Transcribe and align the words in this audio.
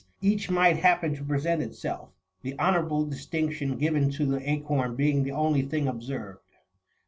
each 0.19 0.49
might 0.49 0.77
happen 0.77 1.13
to 1.13 1.23
present 1.23 1.61
itself, 1.61 2.09
the 2.41 2.57
honourable 2.57 3.05
distinction 3.05 3.77
given 3.77 4.09
to 4.09 4.25
the 4.25 4.49
acorn 4.49 4.95
being 4.95 5.23
the 5.23 5.31
only 5.31 5.61
thing 5.61 5.87
observed. 5.87 6.39